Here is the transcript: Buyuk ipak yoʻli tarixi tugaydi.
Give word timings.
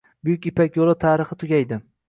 Buyuk 0.29 0.47
ipak 0.51 0.79
yoʻli 0.81 0.97
tarixi 1.05 1.39
tugaydi. 1.45 1.83